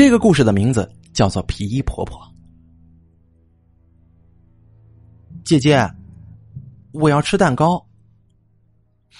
[0.00, 2.16] 这个故事的名字叫做《皮衣婆婆》。
[5.44, 5.86] 姐姐，
[6.92, 7.86] 我要吃蛋糕。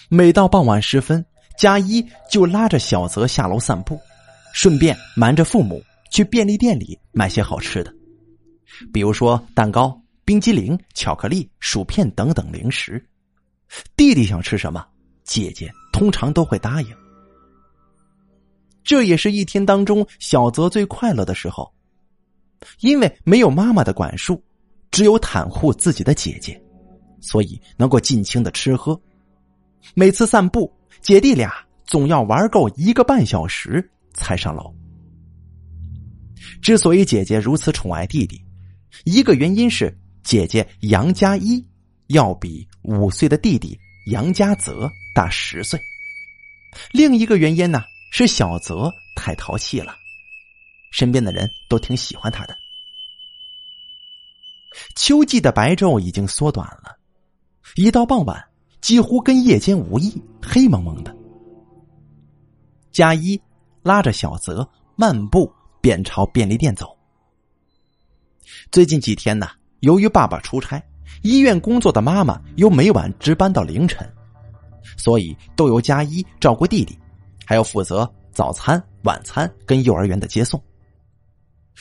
[0.08, 1.22] 每到傍晚时分，
[1.58, 4.00] 佳一就拉着小泽下楼散步，
[4.54, 7.94] 顺便瞒着父母去便利店里买些好吃的，
[8.90, 9.94] 比如说蛋糕、
[10.24, 13.06] 冰激凌、巧克力、薯片等等零食。
[13.98, 14.82] 弟弟想吃什么，
[15.24, 16.99] 姐姐通常都会答应。
[18.90, 21.72] 这也是一天当中小泽最快乐的时候，
[22.80, 24.42] 因为没有妈妈的管束，
[24.90, 26.60] 只有袒护自己的姐姐，
[27.20, 29.00] 所以能够尽情的吃喝。
[29.94, 30.68] 每次散步，
[31.00, 31.54] 姐弟俩
[31.86, 34.74] 总要玩够一个半小时才上楼。
[36.60, 38.44] 之所以姐姐如此宠爱弟弟，
[39.04, 41.64] 一个原因是姐姐杨佳一
[42.08, 43.78] 要比五岁的弟弟
[44.10, 45.78] 杨佳泽大十岁，
[46.90, 49.94] 另一个原因呢是小泽太淘气了，
[50.92, 52.56] 身边的人都挺喜欢他的。
[54.94, 56.96] 秋季的白昼已经缩短了，
[57.76, 58.44] 一到傍晚。
[58.80, 61.14] 几乎跟夜间无异，黑蒙蒙的。
[62.90, 63.38] 佳一
[63.82, 66.96] 拉着小泽漫步，便朝便利店走。
[68.72, 70.82] 最近几天呢，由于爸爸出差，
[71.20, 74.10] 医院工作的妈妈又每晚值班到凌晨，
[74.96, 76.98] 所以都由佳一照顾弟弟，
[77.50, 80.62] 还要负责早餐、晚餐跟幼儿园的接送。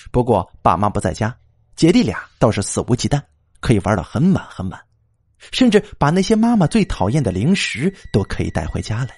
[0.10, 1.38] 不过爸妈不在家，
[1.76, 3.22] 姐弟俩倒是肆无忌惮，
[3.60, 4.82] 可以玩到很晚很晚。
[5.52, 9.10] 甚至把那些妈妈最讨厌的零食都可以带回家来。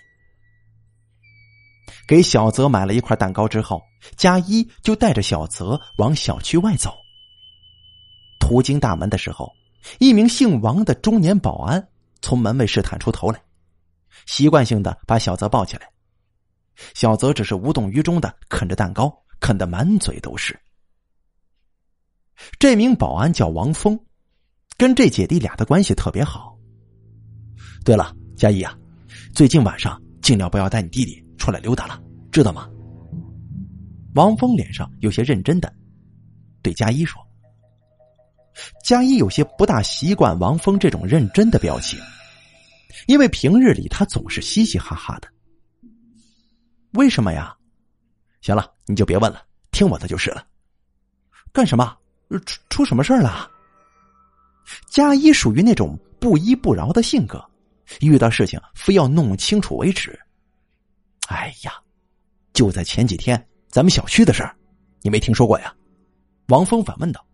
[2.06, 3.82] 给小泽买了一块蛋糕之后，
[4.18, 6.94] 佳一就带着小泽往小区外走。
[8.42, 9.50] 途经大门的时候，
[10.00, 11.88] 一名姓王的中年保安
[12.22, 13.42] 从门卫室探出头来，
[14.26, 15.90] 习惯性的把小泽抱起来。
[16.94, 20.60] 小泽只是无动于衷的啃着蛋糕，啃得满嘴都是。
[22.60, 24.00] 这名保安叫王峰。
[24.78, 26.58] 跟这姐弟俩的关系特别好。
[27.86, 28.76] 对了，佳怡啊，
[29.32, 32.02] 最近晚上尽量不要带你弟弟出来溜达了，
[32.32, 32.68] 知道吗？
[34.16, 35.72] 王峰脸上有些认真的
[36.64, 37.22] 对佳怡说。
[38.84, 42.00] 佳怡有些不大习惯王峰这种认真的表情，
[43.06, 45.28] 因为平日里他总是嘻嘻哈哈的。
[46.94, 47.56] 为什么呀？
[48.42, 50.46] 行了，你就别问了，听我的就是了。
[51.54, 51.98] 干什么？
[52.46, 53.50] 出出什么事了？
[54.88, 57.44] 佳一属于那种不依不饶的性格，
[58.00, 60.18] 遇到事情非要弄清楚为止。
[61.28, 61.74] 哎呀，
[62.54, 64.56] 就在前几天，咱们小区的事儿，
[65.02, 65.74] 你没听说过呀？
[66.48, 67.26] 王峰反问道。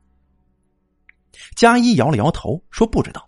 [1.55, 3.27] 佳一摇了摇头，说不知道。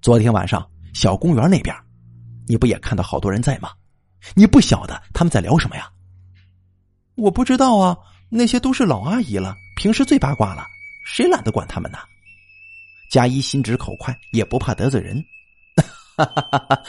[0.00, 1.74] 昨天晚上小公园那边，
[2.46, 3.70] 你不也看到好多人在吗？
[4.34, 5.90] 你不晓得他们在聊什么呀？
[7.16, 7.96] 我不知道啊，
[8.28, 10.64] 那些都是老阿姨了，平时最八卦了，
[11.04, 11.98] 谁懒得管他们呢？
[13.10, 15.22] 佳一心直口快，也不怕得罪人。
[16.16, 16.82] 哈哈哈哈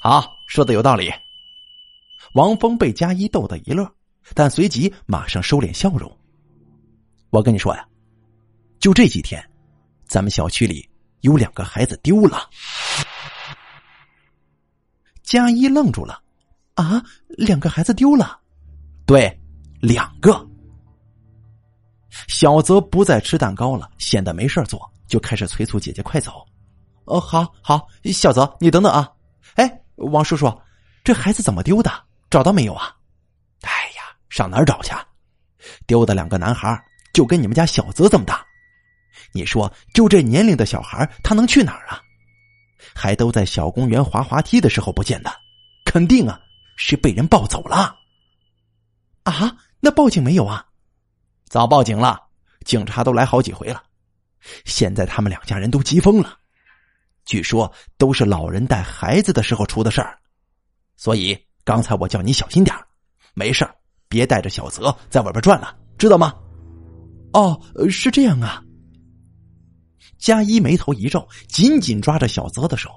[0.00, 1.12] 好，说的有道理。
[2.32, 3.88] 王峰被佳一逗得一乐，
[4.34, 6.10] 但随即马上收敛笑容。
[7.30, 7.86] 我跟你说呀，
[8.78, 9.42] 就这几天，
[10.06, 10.88] 咱们小区里
[11.20, 12.48] 有两个孩子丢了。
[15.22, 16.22] 佳一愣住了，
[16.76, 18.38] 啊，两个孩子丢了？
[19.04, 19.36] 对，
[19.80, 20.48] 两个。
[22.28, 24.80] 小泽不再吃蛋糕了，显得没事做。
[25.06, 26.44] 就开始催促姐姐快走，
[27.04, 29.08] 哦，好好，小泽，你等等啊！
[29.54, 30.52] 哎，王叔叔，
[31.04, 31.92] 这孩子怎么丢的？
[32.28, 32.92] 找到没有啊？
[33.60, 34.92] 哎呀，上哪儿找去？
[35.86, 38.44] 丢的两个男孩就跟你们家小泽这么大，
[39.32, 42.02] 你说就这年龄的小孩，他能去哪儿啊？
[42.92, 45.30] 还都在小公园滑滑梯的时候不见的，
[45.84, 46.40] 肯定啊
[46.76, 47.96] 是被人抱走了。
[49.24, 50.64] 啊，那报警没有啊？
[51.48, 52.20] 早报警了，
[52.64, 53.82] 警察都来好几回了。
[54.64, 56.38] 现在他们两家人都急疯了，
[57.24, 60.18] 据说都是老人带孩子的时候出的事儿，
[60.96, 62.76] 所以刚才我叫你小心点
[63.34, 63.68] 没事
[64.08, 66.32] 别带着小泽在外边转了，知道吗？
[67.32, 67.60] 哦，
[67.90, 68.62] 是这样啊。
[70.18, 72.90] 佳一眉头一皱，紧紧抓着小泽的手。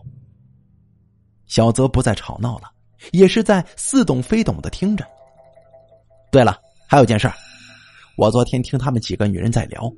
[1.48, 2.71] 小泽不再吵闹了，
[3.12, 5.06] 也是在似懂非懂的听着。
[6.31, 7.31] 对了，还有件事
[8.18, 9.92] 我昨天听他们几个女人在聊。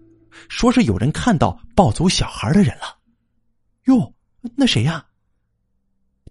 [0.47, 2.95] 说是有人看到抱走小孩的人了，
[3.85, 4.13] 哟，
[4.55, 5.05] 那谁呀？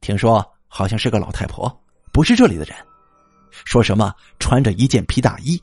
[0.01, 2.75] 听说好像是个老太婆，不是这里的人。
[3.67, 5.63] 说什么穿着一件皮大衣，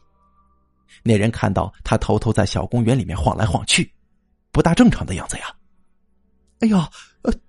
[1.03, 3.91] 那人看到他偷偷在小公园里面晃来晃去，
[4.51, 5.45] 不大正常的样子呀。
[6.59, 6.89] 哎呀，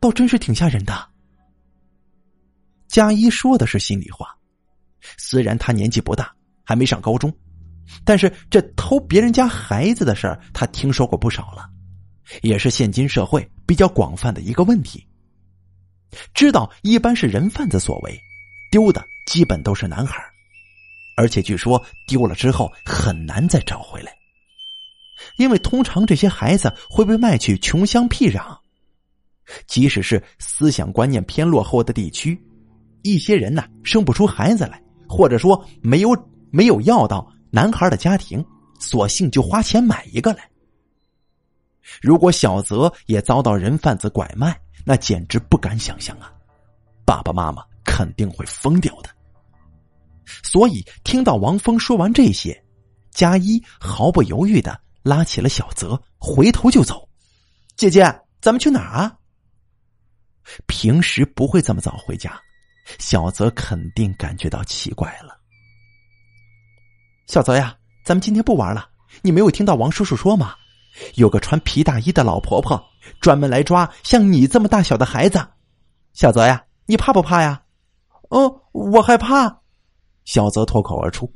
[0.00, 1.07] 倒真是挺吓人的。
[2.88, 4.36] 加一说的是心里话，
[5.16, 7.32] 虽然他年纪不大，还没上高中，
[8.04, 11.68] 但是这偷别人家孩子的事儿，他听说过不少了，
[12.42, 15.06] 也是现今社会比较广泛的一个问题。
[16.32, 18.18] 知道一般是人贩子所为，
[18.70, 20.24] 丢的基本都是男孩，
[21.18, 24.10] 而且据说丢了之后很难再找回来，
[25.36, 28.56] 因为通常这些孩子会被卖去穷乡僻壤，
[29.66, 32.40] 即使是思想观念偏落后的地区，
[33.12, 36.10] 一些人呢生不出孩子来，或者说没有
[36.50, 37.30] 没有要到。
[37.50, 38.44] 男孩的家庭
[38.78, 40.48] 索性就花钱买一个来。
[42.02, 46.30] 如果小泽也遭到人贩子拐卖，那简直不敢想象啊！
[47.06, 49.08] 爸爸妈妈肯定会疯掉的。
[50.42, 52.62] 所以听到王峰说完这些，
[53.10, 57.08] 佳一毫不犹豫的拉起了小泽，回头就走。
[57.76, 58.02] 姐姐，
[58.42, 59.16] 咱们去哪儿啊？
[60.66, 62.38] 平时不会这么早回家，
[62.98, 65.38] 小泽肯定感觉到奇怪了。
[67.26, 68.88] 小泽呀，咱们今天不玩了。
[69.22, 70.54] 你没有听到王叔叔说吗？
[71.14, 72.82] 有个穿皮大衣的老婆婆，
[73.20, 75.46] 专门来抓像你这么大小的孩子。
[76.12, 77.62] 小泽呀，你怕不怕呀？
[78.30, 79.60] 哦，我害怕。
[80.24, 81.32] 小泽脱口而出，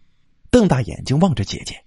[0.50, 1.82] 瞪大眼睛望着姐姐。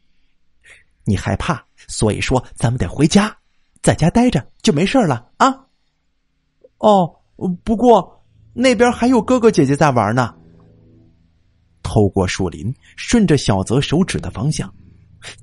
[1.04, 3.36] 你害怕，所以说咱们得回家，
[3.82, 5.66] 在家待着就没事了啊。
[6.78, 7.20] 哦，
[7.64, 8.15] 不过
[8.58, 10.34] 那边还有哥哥姐姐在玩呢。
[11.84, 14.74] 透过树林，顺着小泽手指的方向，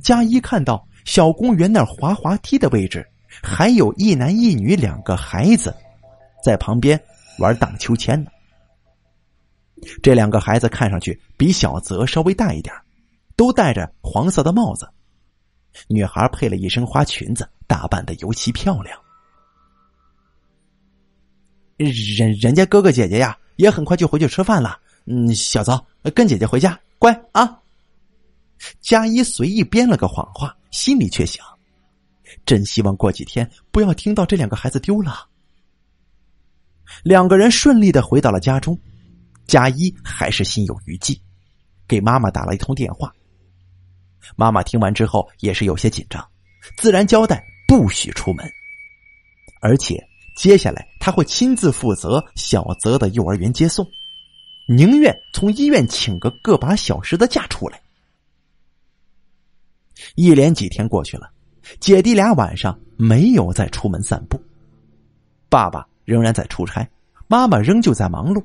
[0.03, 3.07] 佳一看到小公园那滑滑梯的位置，
[3.43, 5.75] 还有一男一女两个孩子
[6.43, 7.01] 在旁边
[7.39, 8.31] 玩荡秋千呢。
[10.03, 12.75] 这两个孩子看上去比小泽稍微大一点，
[13.37, 14.89] 都戴着黄色的帽子，
[15.87, 18.99] 女孩配了一身花裙子，打扮的尤其漂亮。
[21.77, 24.79] 人人家哥哥姐姐呀，也很快就回去吃饭了。
[25.07, 25.85] 嗯，小泽，
[26.15, 27.59] 跟姐姐回家，乖啊。
[28.81, 31.45] 佳一随意编了个谎话，心里却想：
[32.47, 35.27] 真希望过几天不要听到这两个孩子丢了。
[37.03, 38.79] 两个人顺利的回到了家中，
[39.47, 41.21] 佳一还是心有余悸，
[41.89, 43.13] 给妈妈打了一通电话。
[44.37, 46.25] 妈妈听完之后也是有些紧张，
[46.77, 48.49] 自然交代不许出门，
[49.61, 50.01] 而且
[50.35, 53.87] 接下来他会亲自负责小泽的幼儿园接送。
[54.69, 57.81] 宁愿从医院请个个把小时的假出来。
[60.15, 61.31] 一连几天过去了，
[61.81, 64.41] 姐弟俩晚上没有再出门散步。
[65.49, 66.89] 爸爸仍然在出差，
[67.29, 68.43] 妈妈仍旧在忙碌。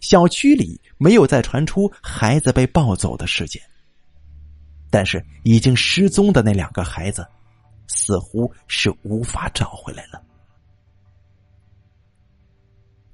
[0.00, 3.62] 小区里没有再传出孩子被抱走的事件，
[4.90, 7.26] 但是已经失踪的那两个孩子，
[7.86, 10.22] 似乎是无法找回来了。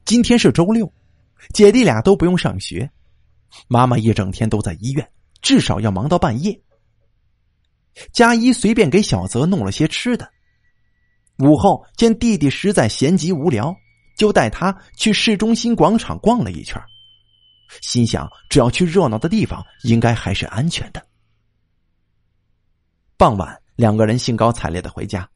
[0.04, 0.92] 今天是周六。
[1.52, 2.90] 姐弟俩都不用上学，
[3.68, 5.06] 妈妈一整天都在医院，
[5.42, 6.58] 至少要忙到半夜。
[8.12, 10.30] 佳一随便给小泽弄了些吃的，
[11.38, 13.76] 午后见弟弟实在闲极无聊，
[14.16, 16.80] 就带他去市中心广场逛了一圈，
[17.82, 21.06] 心想只要去热闹的地方，应该还是安全的。
[23.18, 25.28] 傍晚，两个人兴高采烈的回家，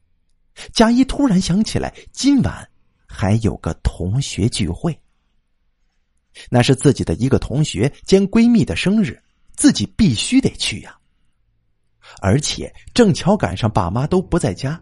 [0.73, 2.67] 佳一突然想起来，今晚
[3.09, 4.97] 还有个同学聚会。
[6.49, 9.19] 那是自己的一个同学兼闺蜜的生日，
[9.53, 10.95] 自己必须得去呀。
[12.21, 14.79] 而且正巧赶上爸妈都不在家，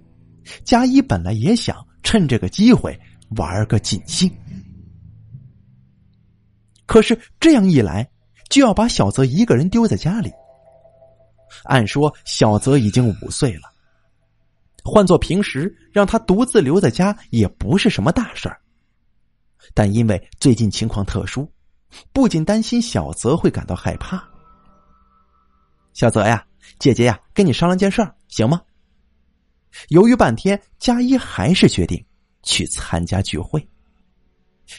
[0.63, 2.99] 佳一本来也想趁这个机会
[3.37, 4.31] 玩个尽兴。
[6.85, 8.09] 可是这样一来，
[8.49, 10.31] 就要把小泽一个人丢在家里。
[11.63, 13.73] 按说小泽已经五岁了，
[14.87, 18.57] 换做平时让他独自留在家也不是什么大事儿。
[19.73, 21.51] 但因为最近情况特殊，
[22.13, 24.23] 不仅担心小泽会感到害怕。
[25.93, 26.45] 小泽呀，
[26.79, 28.61] 姐姐呀，跟你商量件事儿，行吗？
[29.89, 32.03] 犹豫半天，佳一还是决定
[32.43, 33.67] 去参加聚会。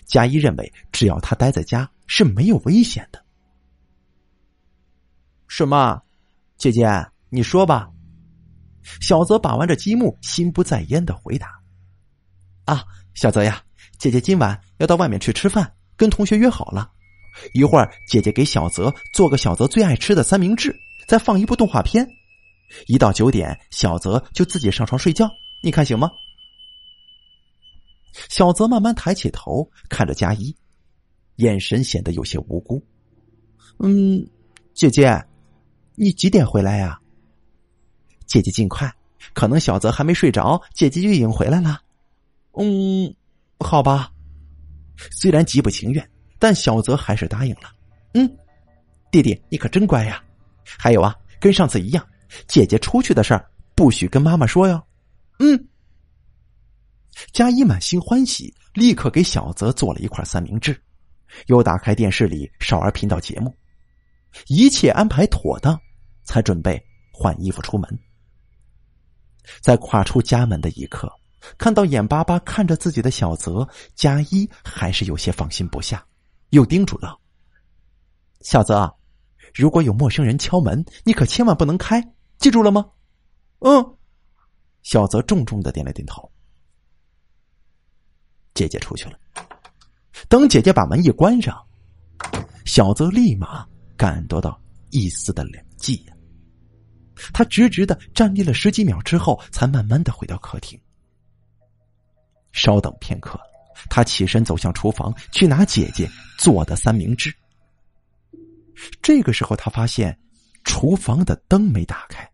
[0.06, 3.22] 佳一认为，只要他待在家是没有危险的。
[5.48, 6.02] 什么？
[6.56, 6.88] 姐姐，
[7.28, 7.90] 你说吧。
[9.00, 11.49] 小泽把玩着积木，心不在焉的回答
[12.66, 13.62] ：“啊，小泽呀。”
[13.99, 16.92] 姐姐今晚要到外面去吃饭，跟同学约好了。
[17.52, 20.73] 一会儿姐姐给小泽做个小泽最爱吃的三明治，
[21.09, 22.09] 再放一部动画片。
[22.87, 25.28] 一到九点，小泽就自己上床睡觉，
[25.64, 26.09] 你看行吗？
[28.28, 30.54] 小泽慢慢抬起头，看着佳一，
[31.37, 32.80] 眼神显得有些无辜。
[33.80, 34.25] 嗯，
[34.75, 35.25] 姐姐，
[35.97, 37.00] 你几点回来呀？
[38.28, 38.88] 姐姐尽快，
[39.35, 41.80] 可能小泽还没睡着，姐姐就已经回来了。
[42.52, 43.12] 嗯。
[43.61, 44.08] 好吧，
[45.11, 47.73] 虽然极不情愿，但小泽还是答应了。
[48.14, 48.38] 嗯，
[49.11, 50.23] 弟弟，你可真乖呀！
[50.64, 52.06] 还有啊，跟上次一样，
[52.47, 53.44] 姐姐出去的事儿
[53.75, 54.80] 不许跟妈妈说哟。
[55.40, 55.68] 嗯。
[57.32, 60.80] 佳怡满心欢喜，立刻给小泽做了一块三明治，
[61.47, 63.52] 又打开电视里少儿频道节目，
[64.47, 65.76] 一切安排妥当，
[66.23, 66.80] 才准备
[67.12, 67.99] 换衣服出门。
[69.60, 71.10] 在跨出家门的一刻，
[71.56, 76.04] 看到眼巴巴看着自己的小泽，佳一还是有些放心不下，
[76.50, 77.20] 又叮嘱道
[78.42, 78.94] ：“小泽，
[79.54, 82.02] 如果有陌生人敲门，你可千万不能开，
[82.38, 82.84] 记住了吗
[83.60, 83.96] ？”“嗯。”
[84.82, 86.30] 小泽重重的点了点头。
[88.54, 89.18] 姐姐出去了，
[90.28, 91.56] 等姐姐把门一关上，
[92.64, 96.14] 小泽立马感觉到一丝的冷寂呀。
[97.32, 100.80] 他直直的站立了十几秒之后，才慢慢的回到客厅。
[102.52, 103.38] 稍等片刻，
[103.90, 107.34] 他起身走向厨房，去拿姐姐做的三明治。
[109.02, 110.18] 这个时候，他发现
[110.64, 112.28] 厨房的灯没打开，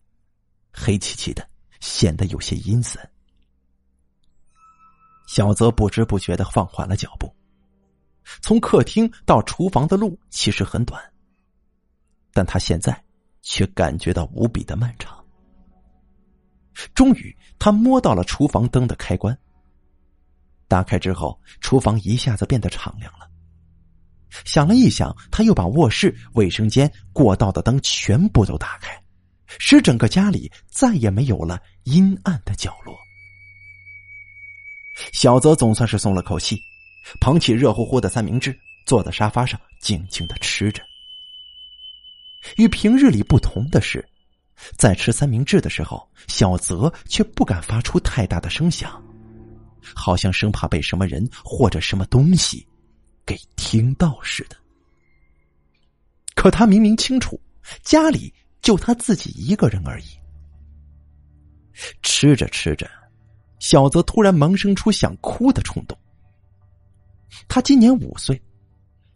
[0.72, 1.46] 黑漆漆的，
[1.80, 3.00] 显得有些阴森。
[5.26, 7.34] 小泽不知不觉的放缓了脚步，
[8.40, 11.02] 从客厅到厨房的路其实很短，
[12.32, 13.03] 但他现在。
[13.44, 15.24] 却感觉到无比的漫长。
[16.94, 19.36] 终于，他摸到了厨房灯的开关。
[20.66, 23.30] 打开之后，厨房一下子变得敞亮了。
[24.44, 29.00] 想了一想，他又把卧室、卫生间、过道的灯全部都打开，
[29.46, 32.96] 使整个家里再也没有了阴暗的角落。
[35.12, 36.58] 小泽总算是松了口气，
[37.20, 40.82] 捧起热乎乎的三明治，坐在沙发上静静的吃着。
[42.56, 44.06] 与平日里不同的是，
[44.76, 49.02] 在吃三明治的时候，小泽却不敢发出太大的声响，
[49.94, 52.66] 好像生怕被什么人或者什么东西
[53.26, 54.56] 给听到似的。
[56.34, 57.40] 可他明明清楚，
[57.82, 60.04] 家里就他自己一个人而已。
[62.02, 62.88] 吃着吃着，
[63.58, 65.98] 小泽突然萌生出想哭的冲动。
[67.48, 68.40] 他今年五岁，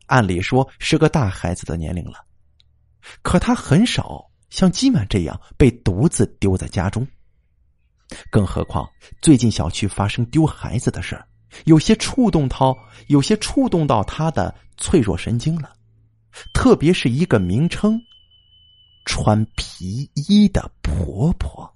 [0.06, 2.24] 按理说是个大孩子的年龄了。
[3.22, 7.06] 可他很少像基满这样被独自丢在家中，
[8.30, 8.88] 更何况
[9.20, 11.22] 最近小区发生丢孩子的事
[11.64, 12.74] 有些触动他，
[13.08, 15.72] 有些触动到他的脆弱神经了。
[16.52, 17.98] 特别是一个名称
[19.06, 21.74] “穿皮衣”的婆婆。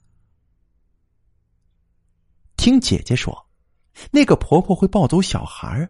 [2.57, 3.47] 听姐姐说，
[4.11, 5.89] 那个婆婆会抱走小孩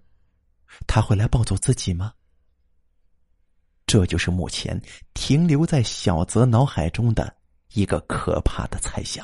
[0.87, 2.14] 她会来抱走自己吗？
[3.92, 4.80] 这就是目前
[5.12, 7.37] 停留在小泽脑海中的
[7.75, 9.22] 一个可怕的猜想。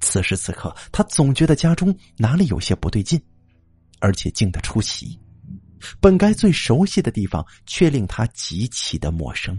[0.00, 3.18] 此时此刻，他总觉得家中哪里有些不对劲，
[4.00, 5.18] 而且静得出奇。
[5.98, 9.58] 本该最熟悉的地方，却令他极其的陌生。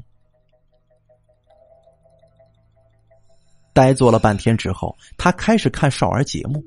[3.74, 6.64] 呆坐了半天之后，他开始看少儿节目，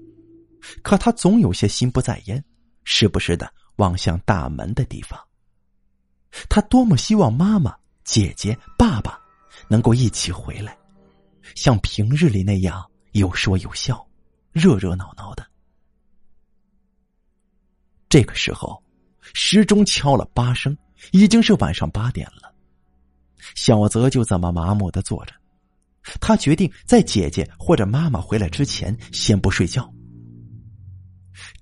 [0.83, 2.45] 可他总有些心不在焉，
[2.83, 5.17] 时不时的望向大门的地方。
[6.49, 9.21] 他多么希望妈妈、姐姐、爸爸
[9.69, 10.77] 能够一起回来，
[11.55, 14.07] 像平日里那样有说有笑、
[14.53, 15.47] 热热闹闹的。
[18.09, 18.83] 这个时候，
[19.35, 20.77] 时钟敲了八声，
[21.13, 22.55] 已经是晚上八点了。
[23.55, 25.35] 小泽就这么麻木的坐着，
[26.21, 29.93] 他决定在姐姐或者妈妈回来之前先不睡觉。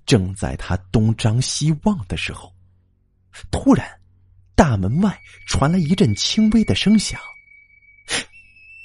[0.05, 2.53] 正在他东张西望的时候，
[3.51, 3.87] 突然。
[4.57, 7.21] 大门外传来一阵轻微的声响。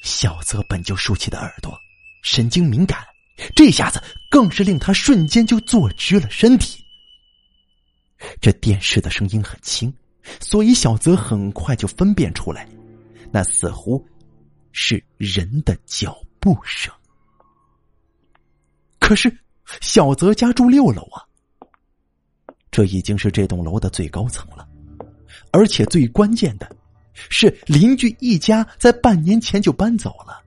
[0.03, 1.77] 小泽本就竖起的耳朵，
[2.23, 3.03] 神经敏感，
[3.57, 6.85] 这下子更是令他瞬间就坐直了身体。
[8.39, 9.93] 这电视的声音很轻，
[10.41, 12.69] 所以小泽很快就分辨出来，
[13.31, 14.07] 那似乎
[14.73, 16.93] 是人的脚步声。
[18.99, 19.35] 可是
[19.81, 21.25] 小泽家住六楼啊，
[22.71, 24.69] 这已经是这栋楼的最高层了。
[25.53, 26.75] 而且最关键的，
[27.15, 30.43] 是邻居一家在半年前就搬走了。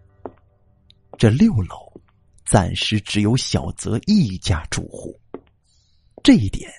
[1.18, 1.92] 这六楼
[2.44, 5.18] 暂时只有小泽一家住户，
[6.24, 6.70] 这一点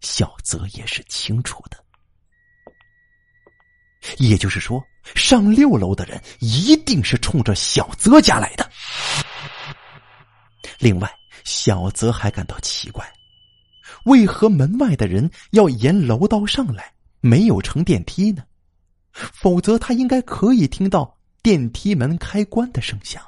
[0.00, 1.84] 小泽也是清楚的。
[4.18, 4.80] 也就是说，
[5.14, 8.70] 上六楼的人一定是冲着小泽家来的。
[10.78, 13.04] 另外，小泽还感到奇怪，
[14.04, 16.92] 为何门外的人要沿楼道上来？
[17.26, 18.44] 没有乘电梯呢，
[19.12, 23.22] 否则他应该可以听到电梯门开关的声响。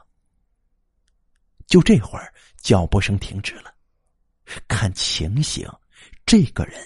[1.67, 3.75] 就这会儿，脚步声停止了，
[4.67, 5.69] 看情形，
[6.25, 6.81] 这个人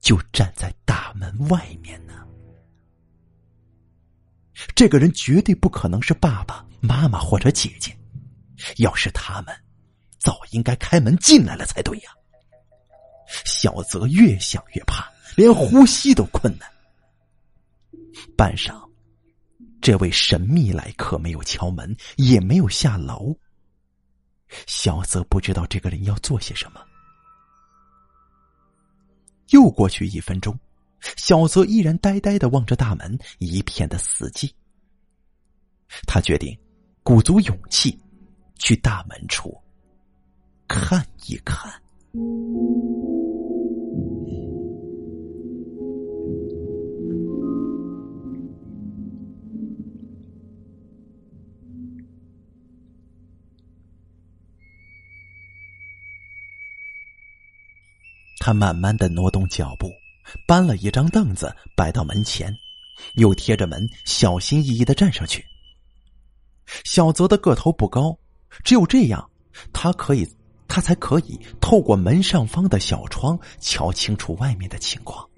[0.00, 2.26] 就站在大门外面呢。
[4.74, 7.96] 这个人绝对不可能是爸爸妈妈或者姐姐。
[8.78, 9.56] 要是他们，
[10.18, 12.10] 早应该开门进来了才对呀。
[13.44, 15.08] 小泽越想越怕，
[15.38, 16.68] 连呼吸都困难。
[18.36, 18.90] 半晌，
[19.80, 23.32] 这位神秘来客没有敲门，也没有下楼。
[24.66, 26.80] 小泽不知道这个人要做些什么。
[29.50, 30.58] 又过去一分钟，
[31.16, 34.50] 小泽依然呆呆的望着大门，一片的死寂。
[36.04, 36.58] 他决定
[37.04, 37.96] 鼓足勇气
[38.58, 39.56] 去大门处
[40.66, 41.70] 看一看。
[58.48, 59.92] 他慢慢的挪动脚步，
[60.46, 62.50] 搬了一张凳子摆到门前，
[63.16, 65.44] 又贴着门，小心翼翼的站上去。
[66.82, 68.18] 小泽的个头不高，
[68.64, 69.30] 只有这样，
[69.70, 70.26] 他可以，
[70.66, 75.28] 他才可以透过门上方的小窗瞧清楚外面的情况。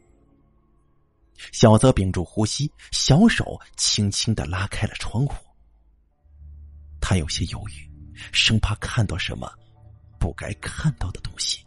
[1.50, 5.34] 小泽屏住呼吸，小手轻轻的拉开了窗户。
[7.00, 7.90] 他有些犹豫，
[8.30, 9.52] 生怕看到什么
[10.16, 11.66] 不该看到的东西。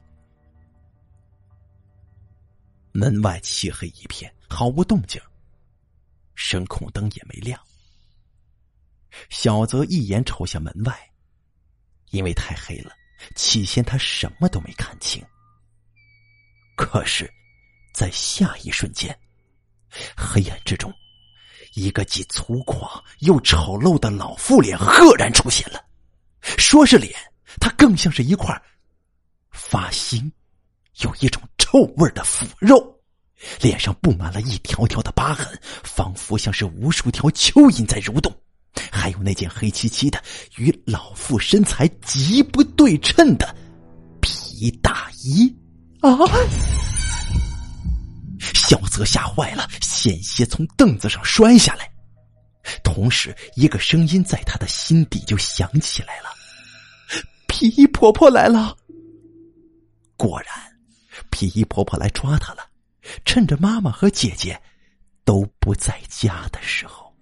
[2.96, 5.20] 门外漆黑一片，毫无动静，
[6.36, 7.60] 声控灯也没亮。
[9.30, 11.12] 小泽一眼瞅向门外，
[12.12, 12.94] 因为太黑了，
[13.36, 15.24] 起先他什么都没看清。
[16.78, 17.28] 可是，
[17.96, 19.20] 在下一瞬间，
[20.16, 20.94] 黑暗之中，
[21.74, 25.84] 一个既粗犷又丑陋的老妇脸赫然出现了。
[26.42, 27.12] 说是脸，
[27.60, 28.62] 它更像是一块
[29.52, 30.32] 发腥。
[31.02, 33.00] 有一种臭味的腐肉，
[33.62, 35.48] 脸上布满了一条条的疤痕，
[35.84, 38.34] 仿佛像是无数条蚯蚓在蠕动。
[38.92, 40.22] 还有那件黑漆漆的、
[40.58, 43.56] 与老妇身材极不对称的
[44.20, 45.56] 皮大衣
[46.02, 46.10] 啊！
[48.40, 51.88] 小泽吓坏了，险些从凳子上摔下来。
[52.84, 56.30] 同时，一个声音在他的心底就响起来了
[57.48, 58.76] ：“皮衣婆婆来了。”
[60.18, 60.73] 果然。
[61.30, 62.70] 皮衣婆婆来抓他了，
[63.26, 64.62] 趁着妈妈和姐姐
[65.24, 67.14] 都不在家的时候。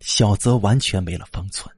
[0.00, 1.72] 小泽完全没了方寸，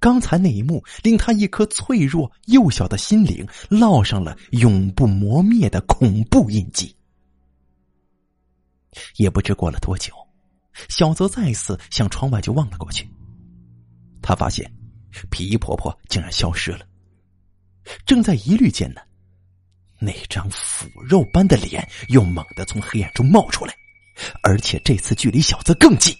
[0.00, 6.96] 刚才那一幕令他一颗脆弱幼小的心灵烙上了永不磨灭的恐怖印记。
[9.16, 10.14] 也不知过了多久，
[10.88, 13.06] 小泽再次向窗外就望了过去，
[14.22, 14.70] 他发现。
[15.30, 16.86] 皮衣婆婆竟然消失了。
[18.04, 19.00] 正在疑虑间呢，
[19.98, 23.74] 那张腐肉般的脸又猛地从黑暗中冒出来，
[24.42, 26.14] 而且这次距离小泽更近。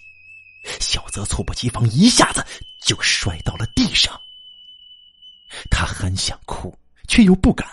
[0.79, 2.45] 小泽猝不及防，一下子
[2.81, 4.19] 就摔到了地上。
[5.69, 7.67] 他很想哭，却又不敢，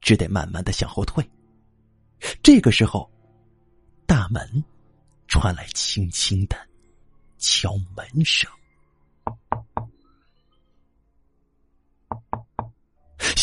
[0.00, 1.28] 只得慢慢的向后退。
[2.42, 3.10] 这个时候，
[4.06, 4.64] 大门
[5.26, 6.56] 传来轻轻的
[7.38, 8.50] 敲门声。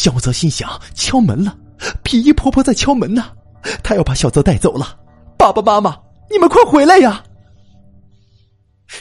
[0.02, 1.56] 小泽心想：敲门了，
[2.04, 3.38] 皮衣婆婆在敲门呢，
[3.84, 5.00] 她要把小泽带走了。
[5.38, 5.96] 爸爸妈妈，
[6.28, 7.24] 你们快回来呀！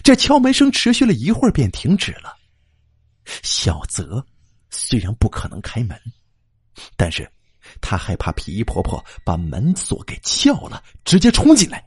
[0.02, 2.36] 这敲门声持续了一会儿，便停止了。
[3.42, 4.22] 小泽
[4.68, 5.98] 虽然不可能开门，
[6.98, 7.26] 但是
[7.80, 11.82] 他害怕皮衣婆婆把门锁给撬了，直接冲进来。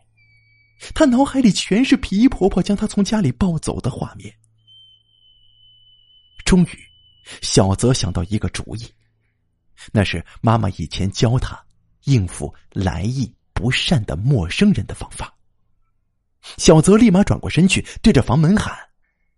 [0.96, 4.34] 他脑海里全是皮衣婆婆将他从家里抱走的画面。
[6.44, 6.70] 终于。
[7.42, 8.86] 小泽想到一个主意，
[9.92, 11.60] 那是妈妈以前教他
[12.06, 15.34] 应付来意不善的陌生人的方法。
[16.58, 18.78] 小泽立马转过身去，对着房门喊：“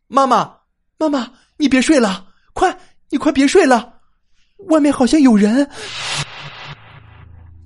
[0.08, 0.58] 妈妈，
[0.98, 2.76] 妈妈，你别睡了，快，
[3.10, 4.02] 你快别睡了，
[4.70, 5.70] 外面好像有人。”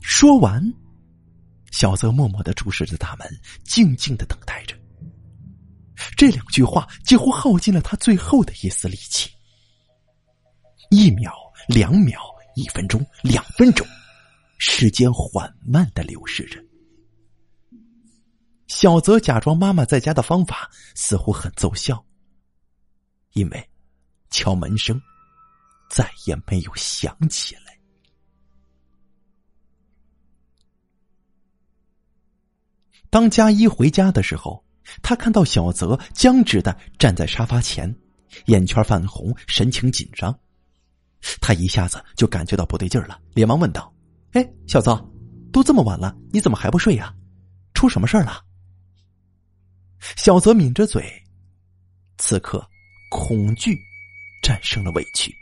[0.01, 0.61] 说完，
[1.71, 3.27] 小泽默默的注视着大门，
[3.63, 4.75] 静静的等待着。
[6.17, 9.29] 这两句话几乎耗尽了他最后的一丝力气。
[10.89, 11.31] 一秒，
[11.67, 12.19] 两秒，
[12.59, 13.87] 一分钟，两分钟，
[14.57, 16.61] 时间缓慢的流逝着。
[18.67, 22.05] 小泽假装妈妈在家的方法似乎很奏效，
[23.31, 23.69] 因为
[24.29, 25.01] 敲门声
[25.89, 27.79] 再也没有响起来。
[33.09, 34.63] 当佳一回家的时候，
[35.01, 37.95] 他看到小泽僵直的站在沙发前，
[38.47, 40.37] 眼圈泛红，神情紧张。
[41.41, 43.93] 他一下子就感觉到不对劲儿了，连忙问道
[44.33, 44.95] ：“哎，小泽，
[45.51, 47.13] 都这么晚了，你怎么还不睡呀？
[47.73, 48.43] 出什么事儿了？
[50.15, 51.03] 小泽抿着嘴，
[52.17, 52.65] 此刻
[53.11, 53.77] 恐惧
[54.41, 55.33] 战胜了委屈，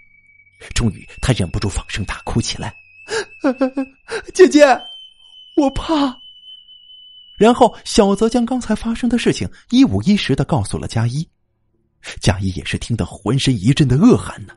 [0.73, 2.73] 终于他忍不住放声大哭起来
[4.33, 4.65] ：“姐姐，
[5.57, 6.17] 我怕。”
[7.37, 11.27] 然后小泽将刚才发生的事情一五一十的告诉了佳一，
[12.19, 14.55] 佳一也是听得浑身一阵的恶寒呢。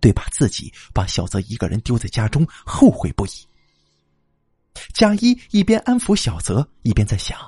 [0.00, 3.30] 对把自己把小泽一个人丢在家中后悔不已。
[4.94, 7.38] 佳一一边安抚小泽，一边在想：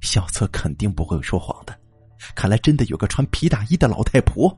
[0.00, 1.78] 小泽肯定不会说谎的，
[2.34, 4.56] 看来真的有个穿皮大衣的老太婆。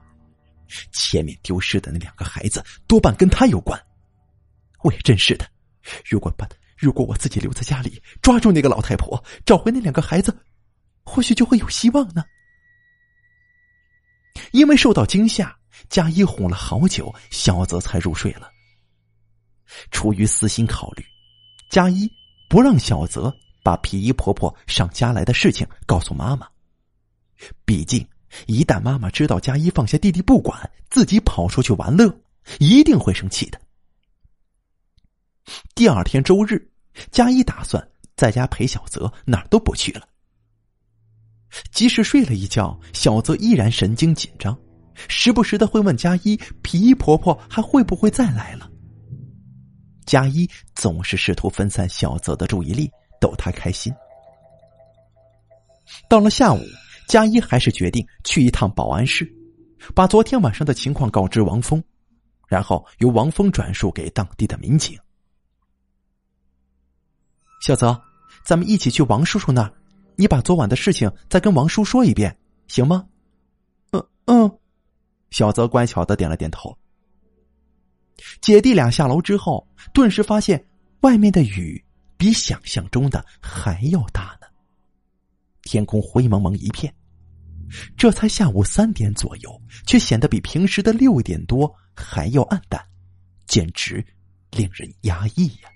[0.93, 3.81] 前面丢失的那两个孩子多半跟他有关。
[4.83, 5.47] 我也真是的，
[6.05, 10.37] 如果把如果我自己留在家里，抓住那个老太婆，找回那两个孩子，
[11.05, 12.25] 或许就会有希望呢。
[14.53, 15.57] 因为受到惊吓，
[15.89, 18.51] 佳一哄了好久，小泽才入睡了。
[19.91, 21.05] 出于私心考虑，
[21.71, 22.11] 佳一
[22.49, 26.47] 不让小泽把皮衣婆婆上家来的事情告诉妈妈。
[27.65, 28.07] 毕竟，
[28.47, 32.15] 一旦妈妈知道佳一放下弟弟不管，自己跑出去玩乐，
[32.59, 33.61] 一定会生气的。
[35.75, 36.71] 第二天周日，
[37.11, 40.09] 佳一打算在家陪小泽，哪儿都不去了。
[41.71, 44.57] 即使睡了一觉，小泽依然神经紧张，
[45.09, 48.71] 时不时的会问佳一：“皮衣婆婆还会不会再来了？”
[50.07, 53.93] 佳一总是试图分散小泽的注意力，逗他开心。
[56.09, 56.61] 到了下午，
[57.09, 59.31] 佳一还是决定去一趟保安室，
[59.95, 61.83] 把昨天晚上的情况告知王峰，
[62.47, 64.99] 然后由王峰转述给当地的民警。
[67.61, 67.99] 小泽，
[68.45, 69.73] 咱们一起去王叔叔那儿，
[70.17, 72.37] 你把昨晚的事情再跟王叔说一遍，
[72.69, 73.07] 行吗？
[73.93, 74.59] 嗯嗯，
[75.35, 76.79] 小泽乖巧的点了点头。
[78.41, 80.65] 姐弟俩下楼之后，顿时发现
[81.01, 81.85] 外面的雨
[82.17, 84.47] 比想象中的还要大呢。
[85.63, 86.95] 天空灰蒙蒙一片，
[87.97, 92.81] 这才下午三点左右，却显得比平时的六点多还要暗淡，
[93.49, 94.07] 简直
[94.53, 95.69] 令人压抑呀。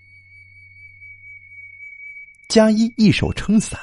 [2.49, 3.81] 佳一一手撑伞，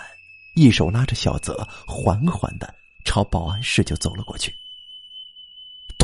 [0.55, 4.53] 一手拉着小泽，缓缓的朝保安室就走了过去。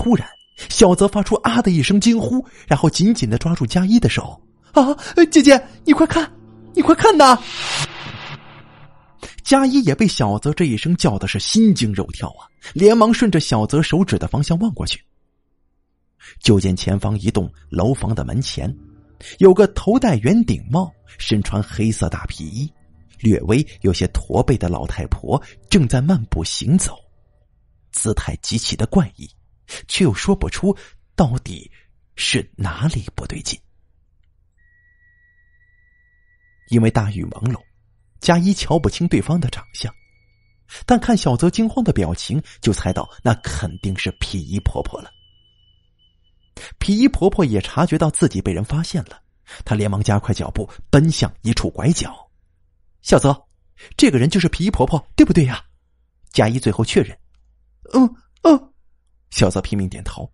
[0.01, 0.27] 突然，
[0.67, 4.41] 小泽发出“啊”的一声惊呼，然后紧紧的抓住佳一的手
[4.73, 4.97] ：“啊，
[5.29, 6.27] 姐姐，你快看，
[6.73, 7.37] 你快看呐！”
[9.45, 14.99] 佳一也被小泽这一声叫的是心惊肉跳啊，连忙顺着小泽手指的方向望过去，
[16.39, 18.75] 就见前方一栋楼房的门前。
[19.37, 22.67] 有个头戴圆顶帽、身穿黑色大皮衣、
[23.19, 26.97] 略微有些驼背的老太婆正在漫步行走，
[27.91, 29.29] 姿态极其的怪异，
[29.87, 30.75] 却又说不出
[31.15, 31.71] 到底
[32.15, 33.59] 是哪里不对劲。
[36.69, 37.61] 因为大雨朦胧，
[38.19, 39.93] 佳一瞧不清对方的长相，
[40.85, 45.11] 但看小泽惊慌的表情，就猜到那肯定是皮衣婆婆了。
[46.79, 49.21] 皮衣婆婆也察觉到自己被人发现了，
[49.65, 52.15] 她连忙加快脚步奔向一处拐角。
[53.01, 53.47] 小泽，
[53.97, 55.65] 这个人就是皮衣婆婆，对不对呀？
[56.29, 57.17] 佳一最后确认。
[57.93, 58.70] 嗯嗯，
[59.31, 60.31] 小泽拼命点头。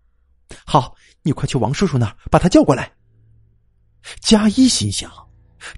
[0.64, 2.92] 好，你快去王叔叔那儿把他叫过来。
[4.20, 5.10] 佳一心想，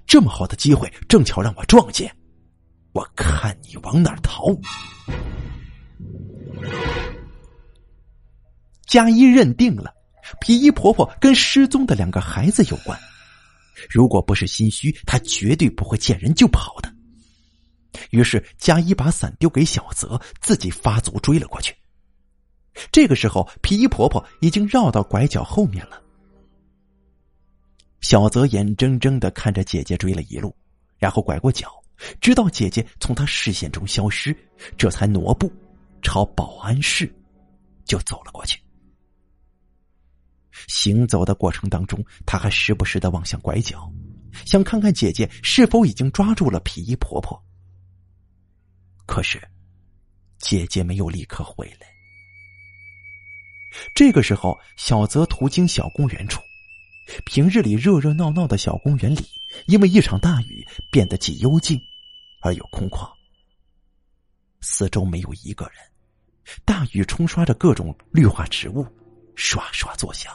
[0.05, 2.15] 这么好的机会正巧让我撞见，
[2.91, 4.47] 我看你往哪儿逃。
[8.85, 9.93] 佳一认定了。
[10.39, 12.97] 皮衣婆婆跟失踪的两个孩子有关，
[13.89, 16.93] 如果不是心虚，她绝对不会见人就跑的。
[18.11, 21.75] 于是，佳一把伞丢给小泽，自己发足追了过去。
[22.91, 26.01] 这个时候，皮衣婆婆已经绕到拐角后面了。
[28.01, 30.55] 小泽眼睁睁的看着姐姐追了一路，
[30.97, 31.71] 然后拐过角，
[32.19, 34.35] 直到姐姐从他视线中消失，
[34.77, 35.51] 这才挪步
[36.01, 37.13] 朝保安室
[37.85, 38.59] 就走了过去。
[40.67, 43.91] 行走的过程当中，他还时不时的望向拐角，
[44.45, 47.41] 想看看姐姐是否已经抓住了皮衣婆婆。
[49.05, 49.41] 可是，
[50.39, 51.90] 姐姐没有立刻回来。
[53.93, 56.41] 这个时候，小泽途经小公园处，
[57.25, 59.25] 平日里热热闹闹的小公园里，
[59.67, 61.79] 因为一场大雨变得既幽静
[62.41, 63.09] 而又空旷，
[64.61, 65.75] 四周没有一个人，
[66.65, 68.85] 大雨冲刷着各种绿化植物。
[69.33, 70.31] 刷刷作响。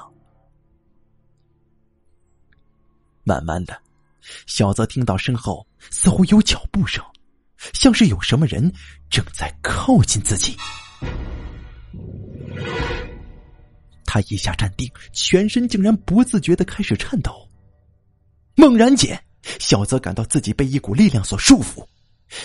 [3.23, 3.79] 慢慢的，
[4.47, 7.05] 小泽听到身后似乎有脚步声，
[7.75, 8.73] 像是有什么人
[9.11, 10.57] 正在靠近自己。
[14.17, 17.47] 他一下站定，全身竟然不自觉的开始颤抖。
[18.55, 19.23] 猛然间，
[19.61, 21.87] 小泽感到自己被一股力量所束缚，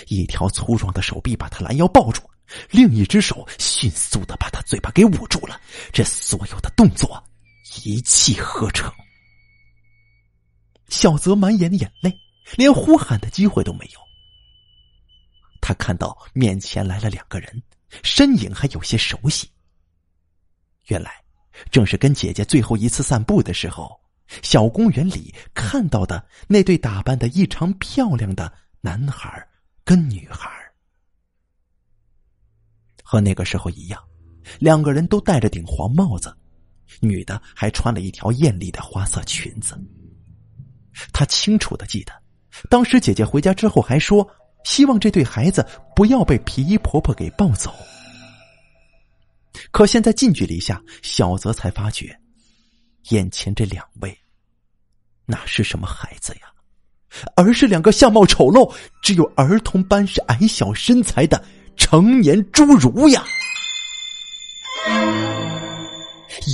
[0.08, 2.30] 一条粗壮的手臂把他拦腰抱住，
[2.72, 5.62] 另一只手迅速的把他嘴巴给捂住了。
[5.94, 7.24] 这所有的动作
[7.86, 8.92] 一气呵成。
[10.90, 12.14] 小泽满眼的眼泪，
[12.58, 14.00] 连呼喊的机会都没有。
[15.62, 17.64] 他看到面前来了两个人，
[18.04, 19.50] 身影还有些熟悉。
[20.88, 21.24] 原来，
[21.70, 24.00] 正是跟姐姐最后一次散步的时候，
[24.42, 29.48] 小公园里看到的那对打扮的异常漂亮的男孩
[29.84, 30.50] 跟女孩。
[33.04, 34.02] 和那个时候一样，
[34.60, 36.36] 两个人都戴着顶黄帽子，
[37.00, 39.78] 女的还穿了一条艳丽的花色裙子。
[41.12, 42.14] 他清楚的记得，
[42.70, 44.28] 当时姐姐回家之后还说。
[44.64, 47.74] 希望这对孩子不要被皮衣婆婆给抱走。
[49.70, 52.18] 可现在近距离下，小泽才发觉，
[53.10, 54.18] 眼前这两位，
[55.26, 56.42] 哪是什么孩子呀，
[57.36, 61.44] 而是两个相貌丑陋、只有儿童般是矮小身材的
[61.78, 63.24] 成年侏儒呀！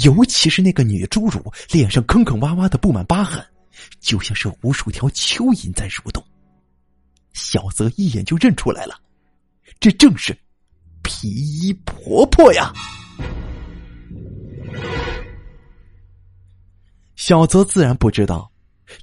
[0.03, 1.41] 尤其是那个女侏儒，
[1.71, 3.43] 脸上坑坑洼洼的布满疤痕，
[4.01, 6.23] 就像是无数条蚯蚓在蠕动。
[7.33, 8.99] 小泽一眼就认出来了，
[9.79, 10.37] 这正是
[11.07, 12.73] 皮衣婆婆呀！
[17.15, 18.51] 小泽自然不知道，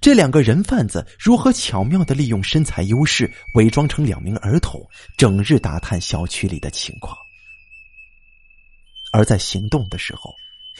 [0.02, 4.86] 这两个人贩子如何巧妙的利用身材优势，伪装成两名儿童，
[5.16, 7.16] 整日打探小区里的情况。
[9.10, 10.30] 而在行动的时候，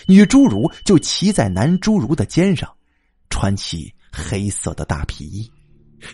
[0.06, 2.70] 女侏儒就骑在男侏儒的肩上，
[3.30, 5.50] 穿起黑色的大皮衣。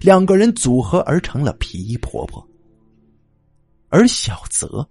[0.00, 2.46] 两个人组合而成了皮衣婆婆，
[3.88, 4.88] 而小泽，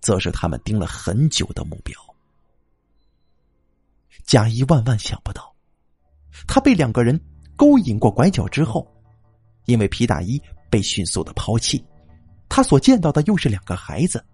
[0.00, 1.98] 则是他们盯了很久的目标。
[4.24, 5.54] 贾一万万想不到，
[6.46, 7.20] 他被两个人
[7.56, 8.86] 勾引过拐角之后，
[9.66, 11.84] 因为皮大衣被迅速的抛弃，
[12.48, 14.24] 他所见到的又是两个孩子，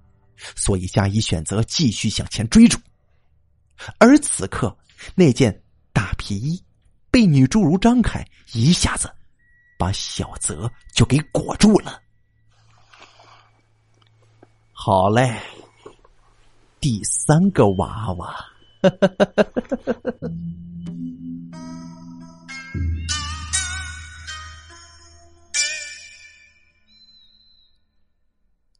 [0.56, 2.78] 所以贾一选择继续向前追逐。
[3.98, 4.76] 而此刻，
[5.14, 6.62] 那件大皮衣
[7.10, 9.10] 被女侏儒张开，一下子。
[9.78, 12.00] 把小泽就给裹住了。
[14.84, 15.40] 好嘞，
[16.80, 18.34] 第三个娃娃。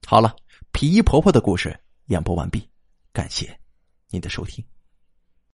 [0.04, 0.34] 好了，
[0.72, 2.68] 皮衣婆婆的故事演播完毕，
[3.12, 3.56] 感谢
[4.10, 4.71] 您的收听。